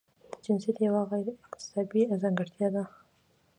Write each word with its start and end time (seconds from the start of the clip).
جنسیت 0.43 0.77
یوه 0.87 1.01
غیر 1.11 1.27
اکتسابي 1.45 2.01
ځانګړتیا 2.21 2.67
ده. 2.75 2.83